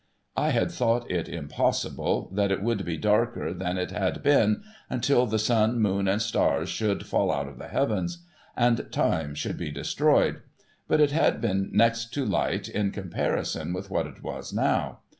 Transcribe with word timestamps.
I 0.35 0.49
had 0.49 0.71
thought 0.71 1.11
it 1.11 1.29
impossible 1.29 2.31
that 2.33 2.51
it 2.51 2.63
could 2.65 2.83
be 2.83 2.97
darker 2.97 3.53
than 3.53 3.77
it 3.77 3.91
had 3.91 4.23
been, 4.23 4.63
until 4.89 5.27
the 5.27 5.37
sun, 5.37 5.77
moon, 5.79 6.07
and 6.07 6.19
stars 6.19 6.69
should 6.69 7.05
fall 7.05 7.31
out 7.31 7.47
of 7.47 7.59
the 7.59 7.67
Heavens, 7.67 8.25
and 8.57 8.91
Time 8.91 9.35
should 9.35 9.57
be 9.59 9.69
destroyed; 9.69 10.41
but, 10.87 11.01
it 11.01 11.11
had 11.11 11.39
been 11.39 11.69
next 11.71 12.11
to 12.15 12.25
light, 12.25 12.67
in 12.67 12.89
comparison 12.89 13.73
with 13.73 13.91
what 13.91 14.07
it 14.07 14.23
was 14.23 14.51
now. 14.51 15.01